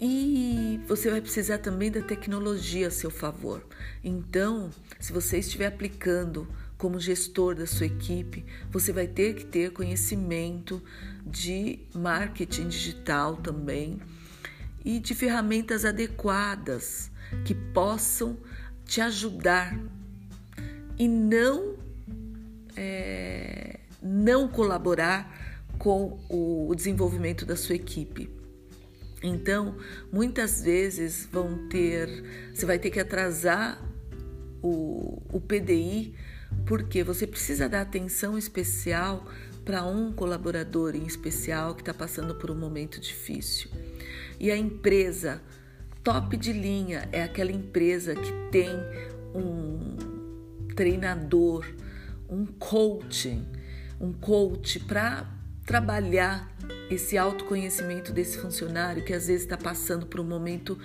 E 0.00 0.80
você 0.86 1.10
vai 1.10 1.20
precisar 1.20 1.58
também 1.58 1.90
da 1.90 2.00
tecnologia 2.00 2.88
a 2.88 2.90
seu 2.90 3.10
favor. 3.10 3.62
Então, 4.02 4.70
se 4.98 5.12
você 5.12 5.38
estiver 5.38 5.66
aplicando 5.66 6.48
como 6.80 6.98
gestor 6.98 7.54
da 7.54 7.66
sua 7.66 7.84
equipe, 7.84 8.42
você 8.70 8.90
vai 8.90 9.06
ter 9.06 9.34
que 9.34 9.44
ter 9.44 9.70
conhecimento 9.70 10.82
de 11.26 11.78
marketing 11.94 12.68
digital 12.68 13.36
também 13.36 14.00
e 14.82 14.98
de 14.98 15.14
ferramentas 15.14 15.84
adequadas 15.84 17.10
que 17.44 17.54
possam 17.54 18.38
te 18.86 19.02
ajudar 19.02 19.78
e 20.98 21.06
não 21.06 21.76
é, 22.74 23.80
não 24.02 24.48
colaborar 24.48 25.68
com 25.78 26.18
o 26.30 26.72
desenvolvimento 26.74 27.44
da 27.44 27.56
sua 27.56 27.74
equipe. 27.74 28.30
Então, 29.22 29.76
muitas 30.10 30.62
vezes 30.62 31.28
vão 31.30 31.68
ter, 31.68 32.08
você 32.54 32.64
vai 32.64 32.78
ter 32.78 32.90
que 32.90 32.98
atrasar 32.98 33.78
o, 34.62 35.22
o 35.30 35.38
PDI 35.38 36.14
porque 36.66 37.02
você 37.02 37.26
precisa 37.26 37.68
dar 37.68 37.82
atenção 37.82 38.38
especial 38.38 39.26
para 39.64 39.84
um 39.84 40.12
colaborador 40.12 40.94
em 40.94 41.06
especial 41.06 41.74
que 41.74 41.82
está 41.82 41.92
passando 41.92 42.34
por 42.34 42.50
um 42.50 42.54
momento 42.54 43.00
difícil. 43.00 43.70
E 44.38 44.50
a 44.50 44.56
empresa 44.56 45.42
top 46.02 46.36
de 46.36 46.52
linha 46.52 47.08
é 47.12 47.22
aquela 47.22 47.52
empresa 47.52 48.14
que 48.14 48.32
tem 48.50 48.70
um 49.34 49.96
treinador, 50.74 51.66
um 52.28 52.46
coaching, 52.46 53.46
um 54.00 54.12
coach 54.12 54.80
para 54.80 55.28
trabalhar 55.66 56.50
esse 56.90 57.16
autoconhecimento 57.16 58.12
desse 58.12 58.38
funcionário 58.38 59.04
que 59.04 59.12
às 59.12 59.26
vezes 59.26 59.42
está 59.42 59.56
passando 59.56 60.06
por 60.06 60.20
um 60.20 60.24
momento 60.24 60.78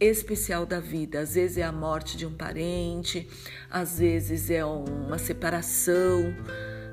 especial 0.00 0.66
da 0.66 0.80
vida. 0.80 1.20
Às 1.20 1.34
vezes 1.34 1.58
é 1.58 1.62
a 1.62 1.72
morte 1.72 2.16
de 2.16 2.26
um 2.26 2.32
parente, 2.32 3.28
às 3.70 3.98
vezes 3.98 4.50
é 4.50 4.64
uma 4.64 5.18
separação, 5.18 6.34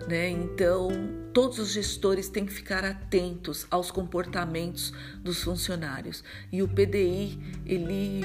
né? 0.07 0.29
Então, 0.29 0.89
todos 1.33 1.59
os 1.59 1.71
gestores 1.71 2.29
têm 2.29 2.45
que 2.45 2.53
ficar 2.53 2.83
atentos 2.83 3.65
aos 3.69 3.91
comportamentos 3.91 4.93
dos 5.21 5.43
funcionários. 5.43 6.23
E 6.51 6.61
o 6.61 6.67
PDI, 6.67 7.39
ele 7.65 8.21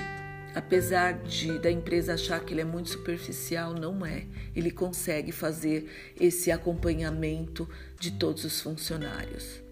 apesar 0.55 1.13
de 1.23 1.59
da 1.59 1.71
empresa 1.71 2.15
achar 2.15 2.41
que 2.41 2.53
ele 2.53 2.63
é 2.63 2.65
muito 2.65 2.89
superficial, 2.89 3.75
não 3.75 4.05
é. 4.05 4.27
Ele 4.57 4.71
consegue 4.71 5.31
fazer 5.31 5.89
esse 6.19 6.51
acompanhamento 6.51 7.69
de 7.99 8.13
todos 8.13 8.45
os 8.45 8.61
funcionários. 8.61 9.68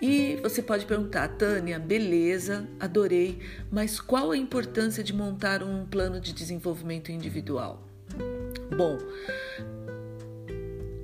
E 0.00 0.36
você 0.42 0.62
pode 0.62 0.86
perguntar, 0.86 1.28
Tânia, 1.28 1.78
beleza, 1.78 2.66
adorei, 2.78 3.38
mas 3.70 4.00
qual 4.00 4.30
a 4.30 4.36
importância 4.36 5.04
de 5.04 5.12
montar 5.12 5.62
um 5.62 5.84
plano 5.84 6.18
de 6.18 6.32
desenvolvimento 6.32 7.12
individual? 7.12 7.86
Bom, 8.76 8.96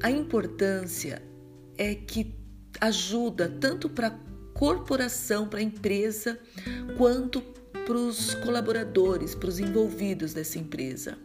a 0.02 0.10
importância 0.10 1.22
é 1.76 1.94
que 1.94 2.34
ajuda 2.80 3.48
tanto 3.60 3.88
para 3.88 4.08
a 4.08 4.18
corporação, 4.54 5.46
para 5.46 5.58
a 5.58 5.62
empresa, 5.62 6.38
quanto 6.96 7.42
para 7.84 7.96
os 7.96 8.34
colaboradores, 8.36 9.34
para 9.34 9.48
os 9.48 9.58
envolvidos 9.58 10.32
dessa 10.32 10.58
empresa. 10.58 11.18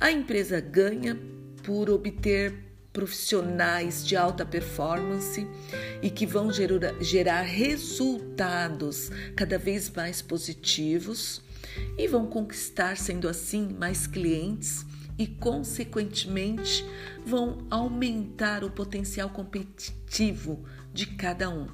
A 0.00 0.10
empresa 0.10 0.60
ganha 0.60 1.16
por 1.62 1.88
obter 1.90 2.67
profissionais 2.98 4.04
de 4.04 4.16
alta 4.16 4.44
performance 4.44 5.46
e 6.02 6.10
que 6.10 6.26
vão 6.26 6.50
gerar 7.00 7.42
resultados 7.42 9.12
cada 9.36 9.56
vez 9.56 9.88
mais 9.88 10.20
positivos 10.20 11.40
e 11.96 12.08
vão 12.08 12.26
conquistar, 12.26 12.96
sendo 12.96 13.28
assim, 13.28 13.68
mais 13.78 14.08
clientes 14.08 14.84
e, 15.16 15.28
consequentemente, 15.28 16.84
vão 17.24 17.58
aumentar 17.70 18.64
o 18.64 18.70
potencial 18.70 19.30
competitivo 19.30 20.64
de 20.92 21.06
cada 21.06 21.48
um. 21.48 21.68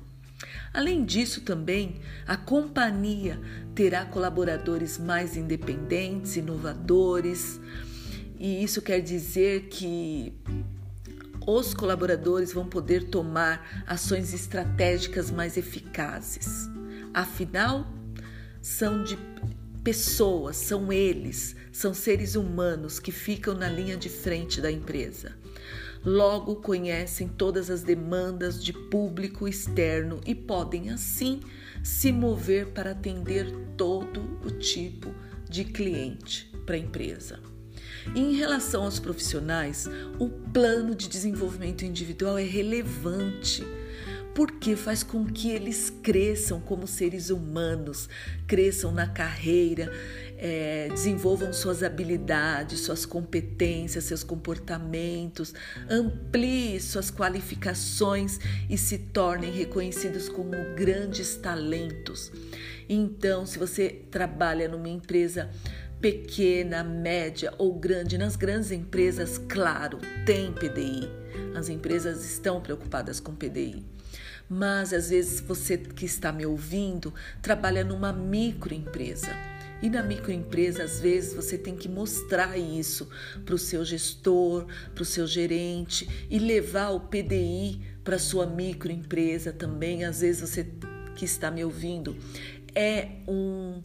Além 0.74 1.06
disso, 1.06 1.40
também 1.40 2.02
a 2.26 2.37
companhia 2.37 3.40
terá 3.74 4.04
colaboradores 4.04 4.98
mais 4.98 5.38
independentes, 5.38 6.37
inovadores, 6.37 7.58
e 8.38 8.62
isso 8.62 8.82
quer 8.82 9.00
dizer 9.00 9.68
que 9.70 10.34
os 11.46 11.74
colaboradores 11.74 12.52
vão 12.52 12.66
poder 12.66 13.04
tomar 13.04 13.85
ações 13.87 14.33
estratégicas 14.33 15.30
mais 15.30 15.57
eficazes. 15.57 16.68
Afinal, 17.12 17.87
são 18.61 19.04
de 19.04 19.18
pessoas, 19.83 20.57
são 20.57 20.92
eles, 20.92 21.54
são 21.70 21.92
seres 21.92 22.35
humanos 22.35 22.98
que 22.98 23.12
ficam 23.12 23.54
na 23.54 23.68
linha 23.68 23.96
de 23.96 24.09
frente 24.09 24.61
da 24.61 24.72
empresa. 24.72 25.33
Logo 26.04 26.57
conhecem 26.57 27.28
todas 27.28 27.70
as 27.70 27.83
demandas 27.83 28.62
de 28.62 28.72
público 28.72 29.48
externo 29.48 30.20
e 30.26 30.35
podem 30.35 30.90
assim 30.90 31.40
se 31.83 32.12
mover 32.12 32.68
para 32.68 32.90
atender 32.90 33.50
todo 33.76 34.38
o 34.44 34.50
tipo 34.50 35.14
de 35.48 35.64
cliente 35.64 36.50
para 36.64 36.76
a 36.76 36.78
empresa. 36.78 37.53
E 38.14 38.20
em 38.20 38.34
relação 38.34 38.84
aos 38.84 38.98
profissionais, 38.98 39.88
o 40.18 40.28
plano 40.28 40.94
de 40.94 41.08
desenvolvimento 41.08 41.84
individual 41.84 42.38
é 42.38 42.44
relevante 42.44 43.64
porque 44.34 44.74
faz 44.74 45.04
com 45.04 45.24
que 45.24 45.48
eles 45.48 45.90
cresçam 46.02 46.60
como 46.60 46.88
seres 46.88 47.30
humanos, 47.30 48.08
cresçam 48.48 48.90
na 48.90 49.06
carreira, 49.06 49.90
é, 50.36 50.88
desenvolvam 50.90 51.52
suas 51.52 51.84
habilidades, 51.84 52.80
suas 52.80 53.06
competências, 53.06 54.04
seus 54.04 54.24
comportamentos, 54.24 55.54
ampliem 55.88 56.80
suas 56.80 57.10
qualificações 57.10 58.40
e 58.68 58.76
se 58.76 58.98
tornem 58.98 59.52
reconhecidos 59.52 60.28
como 60.28 60.50
grandes 60.74 61.36
talentos. 61.36 62.32
Então, 62.88 63.46
se 63.46 63.58
você 63.58 63.88
trabalha 64.10 64.68
numa 64.68 64.88
empresa 64.88 65.48
pequena, 66.04 66.84
média 66.84 67.54
ou 67.56 67.72
grande. 67.72 68.18
Nas 68.18 68.36
grandes 68.36 68.70
empresas, 68.70 69.38
claro, 69.48 69.98
tem 70.26 70.52
PDI. 70.52 71.08
As 71.56 71.70
empresas 71.70 72.26
estão 72.26 72.60
preocupadas 72.60 73.18
com 73.20 73.34
PDI. 73.34 73.82
Mas 74.46 74.92
às 74.92 75.08
vezes 75.08 75.40
você 75.40 75.78
que 75.78 76.04
está 76.04 76.30
me 76.30 76.44
ouvindo 76.44 77.14
trabalha 77.40 77.82
numa 77.82 78.12
microempresa. 78.12 79.34
E 79.80 79.88
na 79.88 80.02
microempresa, 80.02 80.84
às 80.84 81.00
vezes, 81.00 81.32
você 81.32 81.56
tem 81.56 81.74
que 81.74 81.88
mostrar 81.88 82.58
isso 82.58 83.08
para 83.44 83.54
o 83.54 83.58
seu 83.58 83.82
gestor, 83.82 84.66
para 84.94 85.02
o 85.02 85.06
seu 85.06 85.26
gerente 85.26 86.26
e 86.30 86.38
levar 86.38 86.90
o 86.90 87.00
PDI 87.00 87.80
para 88.02 88.18
sua 88.18 88.46
microempresa 88.46 89.52
também. 89.52 90.04
Às 90.04 90.20
vezes, 90.20 90.42
você 90.42 90.66
que 91.16 91.24
está 91.24 91.50
me 91.50 91.64
ouvindo 91.64 92.14
é 92.74 93.08
um 93.26 93.80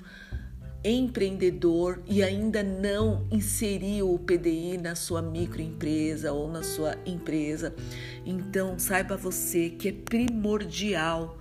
empreendedor 0.83 2.01
e 2.07 2.23
ainda 2.23 2.63
não 2.63 3.27
inseriu 3.31 4.13
o 4.13 4.19
PDI 4.19 4.77
na 4.77 4.95
sua 4.95 5.21
microempresa 5.21 6.31
ou 6.31 6.49
na 6.49 6.63
sua 6.63 6.95
empresa. 7.05 7.73
Então, 8.25 8.79
saiba 8.79 9.17
você 9.17 9.69
que 9.69 9.89
é 9.89 9.91
primordial 9.91 11.37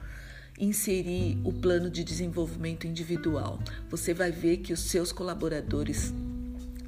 inserir 0.59 1.41
o 1.45 1.53
plano 1.53 1.89
de 1.89 2.03
desenvolvimento 2.03 2.87
individual. 2.87 3.61
Você 3.89 4.13
vai 4.13 4.33
ver 4.33 4.59
que 4.59 4.73
os 4.73 4.81
seus 4.81 5.13
colaboradores 5.13 6.13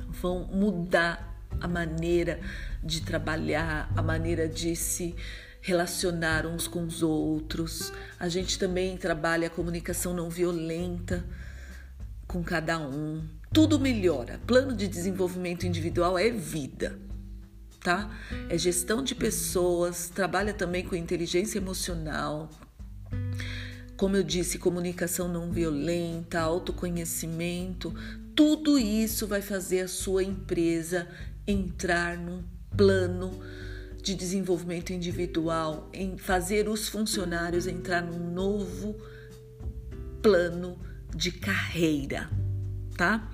vão 0.08 0.44
mudar 0.52 1.40
a 1.60 1.68
maneira 1.68 2.40
de 2.82 3.02
trabalhar, 3.02 3.92
a 3.94 4.02
maneira 4.02 4.48
de 4.48 4.74
se 4.74 5.14
relacionar 5.60 6.46
uns 6.46 6.66
com 6.66 6.84
os 6.84 7.02
outros. 7.02 7.92
A 8.18 8.28
gente 8.28 8.58
também 8.58 8.96
trabalha 8.96 9.46
a 9.46 9.50
comunicação 9.50 10.12
não 10.12 10.28
violenta 10.28 11.24
com 12.30 12.44
cada 12.44 12.78
um. 12.78 13.26
Tudo 13.52 13.80
melhora. 13.80 14.40
Plano 14.46 14.72
de 14.72 14.86
desenvolvimento 14.86 15.66
individual 15.66 16.16
é 16.16 16.30
vida, 16.30 16.96
tá? 17.82 18.08
É 18.48 18.56
gestão 18.56 19.02
de 19.02 19.16
pessoas, 19.16 20.08
trabalha 20.08 20.54
também 20.54 20.84
com 20.84 20.94
inteligência 20.94 21.58
emocional. 21.58 22.48
Como 23.96 24.16
eu 24.16 24.22
disse, 24.22 24.60
comunicação 24.60 25.26
não 25.26 25.50
violenta, 25.50 26.38
autoconhecimento, 26.38 27.92
tudo 28.36 28.78
isso 28.78 29.26
vai 29.26 29.42
fazer 29.42 29.80
a 29.80 29.88
sua 29.88 30.22
empresa 30.22 31.08
entrar 31.48 32.16
num 32.16 32.44
plano 32.76 33.40
de 34.00 34.14
desenvolvimento 34.14 34.92
individual, 34.92 35.90
em 35.92 36.16
fazer 36.16 36.68
os 36.68 36.88
funcionários 36.88 37.66
entrar 37.66 38.02
num 38.02 38.32
novo 38.32 38.94
plano 40.22 40.78
de 41.14 41.32
carreira, 41.32 42.30
tá? 42.96 43.30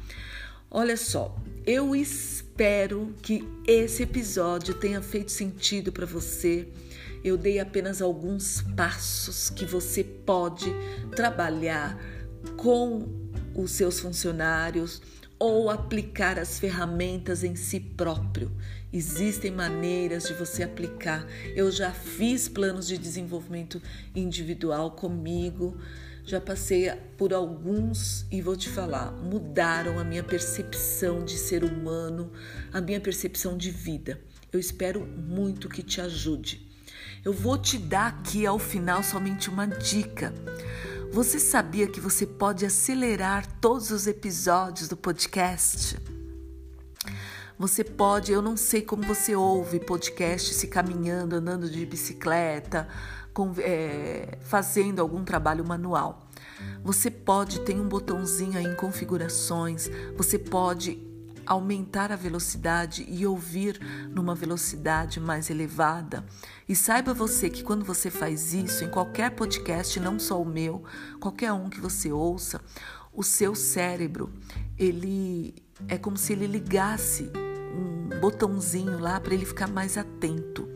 Olha 0.70 0.96
só, 0.96 1.36
Eu 1.66 1.96
espero 1.96 3.12
que 3.20 3.44
esse 3.66 4.04
episódio 4.04 4.74
tenha 4.74 5.02
feito 5.02 5.32
sentido 5.32 5.90
para 5.90 6.06
você. 6.06 6.68
Eu 7.24 7.36
dei 7.36 7.58
apenas 7.58 8.00
alguns 8.00 8.62
passos 8.76 9.50
que 9.50 9.64
você 9.64 10.04
pode 10.04 10.72
trabalhar 11.16 11.98
com 12.56 13.08
os 13.52 13.72
seus 13.72 13.98
funcionários 13.98 15.02
ou 15.40 15.68
aplicar 15.68 16.38
as 16.38 16.56
ferramentas 16.60 17.42
em 17.42 17.56
si 17.56 17.80
próprio. 17.80 18.52
Existem 18.92 19.50
maneiras 19.50 20.28
de 20.28 20.34
você 20.34 20.62
aplicar. 20.62 21.26
Eu 21.56 21.70
já 21.72 21.90
fiz 21.90 22.48
planos 22.48 22.86
de 22.86 22.96
desenvolvimento 22.96 23.82
individual 24.14 24.92
comigo, 24.92 25.76
já 26.26 26.40
passei 26.40 26.90
por 27.16 27.32
alguns 27.32 28.26
e 28.32 28.42
vou 28.42 28.56
te 28.56 28.68
falar, 28.68 29.12
mudaram 29.12 29.96
a 29.96 30.02
minha 30.02 30.24
percepção 30.24 31.24
de 31.24 31.38
ser 31.38 31.62
humano, 31.62 32.32
a 32.72 32.80
minha 32.80 33.00
percepção 33.00 33.56
de 33.56 33.70
vida. 33.70 34.20
Eu 34.52 34.58
espero 34.58 35.06
muito 35.06 35.68
que 35.68 35.84
te 35.84 36.00
ajude. 36.00 36.66
Eu 37.24 37.32
vou 37.32 37.56
te 37.56 37.78
dar 37.78 38.08
aqui 38.08 38.44
ao 38.44 38.58
final 38.58 39.04
somente 39.04 39.48
uma 39.48 39.68
dica. 39.68 40.34
Você 41.12 41.38
sabia 41.38 41.86
que 41.86 42.00
você 42.00 42.26
pode 42.26 42.66
acelerar 42.66 43.46
todos 43.60 43.92
os 43.92 44.08
episódios 44.08 44.88
do 44.88 44.96
podcast? 44.96 45.96
Você 47.56 47.84
pode, 47.84 48.32
eu 48.32 48.42
não 48.42 48.56
sei 48.56 48.82
como 48.82 49.04
você 49.04 49.36
ouve 49.36 49.78
podcast 49.78 50.52
se 50.52 50.66
caminhando, 50.66 51.36
andando 51.36 51.70
de 51.70 51.86
bicicleta, 51.86 52.88
é, 53.58 54.38
fazendo 54.40 55.00
algum 55.00 55.24
trabalho 55.24 55.64
manual. 55.64 56.26
Você 56.82 57.10
pode, 57.10 57.60
tem 57.60 57.80
um 57.80 57.88
botãozinho 57.88 58.58
aí 58.58 58.64
em 58.64 58.74
configurações, 58.74 59.90
você 60.16 60.38
pode 60.38 61.02
aumentar 61.46 62.10
a 62.10 62.16
velocidade 62.16 63.06
e 63.08 63.24
ouvir 63.26 63.80
numa 64.10 64.34
velocidade 64.34 65.20
mais 65.20 65.48
elevada. 65.48 66.24
E 66.68 66.74
saiba 66.74 67.14
você 67.14 67.48
que 67.48 67.62
quando 67.62 67.84
você 67.84 68.10
faz 68.10 68.52
isso, 68.52 68.84
em 68.84 68.90
qualquer 68.90 69.30
podcast, 69.30 70.00
não 70.00 70.18
só 70.18 70.40
o 70.42 70.44
meu, 70.44 70.82
qualquer 71.20 71.52
um 71.52 71.68
que 71.68 71.80
você 71.80 72.10
ouça, 72.10 72.60
o 73.12 73.22
seu 73.22 73.54
cérebro, 73.54 74.32
ele 74.76 75.54
é 75.88 75.96
como 75.96 76.16
se 76.16 76.32
ele 76.32 76.46
ligasse 76.46 77.30
um 77.34 78.20
botãozinho 78.20 78.98
lá 78.98 79.20
para 79.20 79.34
ele 79.34 79.46
ficar 79.46 79.68
mais 79.68 79.96
atento. 79.96 80.68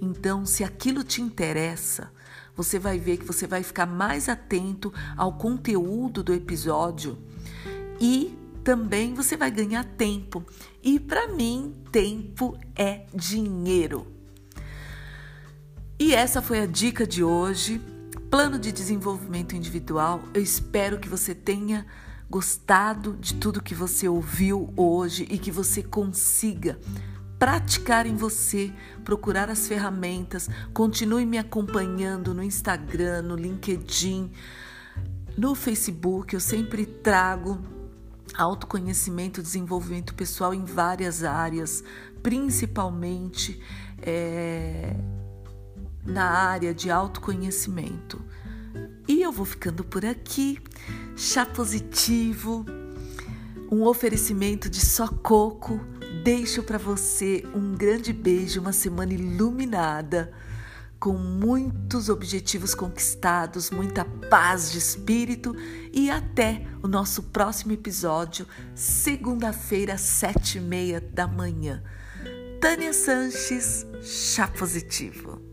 Então, 0.00 0.44
se 0.44 0.62
aquilo 0.64 1.02
te 1.02 1.22
interessa, 1.22 2.10
você 2.54 2.78
vai 2.78 2.98
ver 2.98 3.18
que 3.18 3.24
você 3.24 3.46
vai 3.46 3.62
ficar 3.62 3.86
mais 3.86 4.28
atento 4.28 4.92
ao 5.16 5.34
conteúdo 5.34 6.22
do 6.22 6.32
episódio 6.32 7.18
e 8.00 8.36
também 8.64 9.14
você 9.14 9.36
vai 9.36 9.50
ganhar 9.50 9.84
tempo. 9.84 10.44
E 10.82 10.98
para 10.98 11.28
mim, 11.28 11.74
tempo 11.92 12.58
é 12.74 13.06
dinheiro. 13.14 14.06
E 15.98 16.14
essa 16.14 16.42
foi 16.42 16.60
a 16.60 16.66
dica 16.66 17.06
de 17.06 17.22
hoje. 17.22 17.80
Plano 18.30 18.58
de 18.58 18.72
desenvolvimento 18.72 19.54
individual. 19.54 20.20
Eu 20.34 20.42
espero 20.42 20.98
que 20.98 21.08
você 21.08 21.34
tenha 21.34 21.86
gostado 22.28 23.16
de 23.20 23.34
tudo 23.34 23.62
que 23.62 23.74
você 23.74 24.08
ouviu 24.08 24.72
hoje 24.76 25.26
e 25.30 25.38
que 25.38 25.50
você 25.50 25.82
consiga 25.82 26.78
praticar 27.38 28.06
em 28.06 28.16
você, 28.16 28.72
procurar 29.04 29.50
as 29.50 29.68
ferramentas. 29.68 30.48
Continue 30.72 31.26
me 31.26 31.38
acompanhando 31.38 32.34
no 32.34 32.42
Instagram, 32.42 33.22
no 33.22 33.36
LinkedIn, 33.36 34.30
no 35.36 35.54
Facebook. 35.54 36.34
Eu 36.34 36.40
sempre 36.40 36.86
trago 36.86 37.60
autoconhecimento, 38.34 39.42
desenvolvimento 39.42 40.14
pessoal 40.14 40.52
em 40.52 40.64
várias 40.64 41.24
áreas, 41.24 41.82
principalmente 42.22 43.60
é, 44.02 44.96
na 46.04 46.24
área 46.24 46.74
de 46.74 46.90
autoconhecimento. 46.90 48.20
E 49.08 49.22
eu 49.22 49.30
vou 49.30 49.46
ficando 49.46 49.84
por 49.84 50.04
aqui. 50.04 50.58
Chá 51.16 51.46
positivo, 51.46 52.66
um 53.70 53.84
oferecimento 53.84 54.68
de 54.68 54.84
só 54.84 55.08
coco. 55.08 55.80
Deixo 56.26 56.60
para 56.64 56.76
você 56.76 57.44
um 57.54 57.76
grande 57.76 58.12
beijo, 58.12 58.60
uma 58.60 58.72
semana 58.72 59.14
iluminada, 59.14 60.32
com 60.98 61.12
muitos 61.12 62.08
objetivos 62.08 62.74
conquistados, 62.74 63.70
muita 63.70 64.04
paz 64.28 64.72
de 64.72 64.78
espírito 64.78 65.54
e 65.92 66.10
até 66.10 66.66
o 66.82 66.88
nosso 66.88 67.22
próximo 67.22 67.70
episódio, 67.70 68.44
segunda-feira, 68.74 69.96
sete 69.96 70.58
e 70.58 70.60
meia 70.60 71.00
da 71.00 71.28
manhã. 71.28 71.80
Tânia 72.60 72.92
Sanches, 72.92 73.86
Chá 74.02 74.48
Positivo. 74.48 75.45